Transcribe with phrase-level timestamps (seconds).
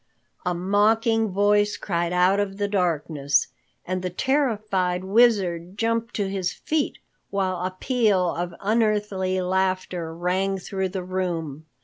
[0.43, 3.49] a mocking voice cried out of the darkness.
[3.85, 6.97] And the terrified Wizard jumped to his feet,
[7.29, 11.67] while a peal of unearthly laughter rang through the room.